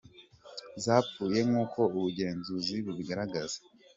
[0.83, 3.57] zapfuye nk’uko ubugenzuzi bubigaragaza